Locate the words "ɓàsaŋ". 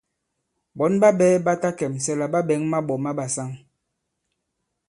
3.17-3.49